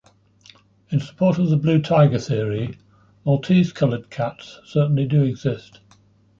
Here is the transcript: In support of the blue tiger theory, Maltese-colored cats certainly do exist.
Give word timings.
In 0.89 0.99
support 0.99 1.37
of 1.37 1.51
the 1.51 1.57
blue 1.57 1.79
tiger 1.79 2.17
theory, 2.17 2.79
Maltese-colored 3.23 4.09
cats 4.09 4.59
certainly 4.65 5.05
do 5.05 5.21
exist. 5.23 5.79